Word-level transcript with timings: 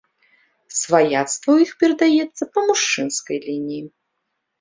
Сваяцтва 0.77 1.25
ў 1.53 1.57
іх 1.65 1.71
перадаецца 1.83 2.43
па 2.55 2.59
мужчынскай 2.71 3.37
лініі. 3.47 3.83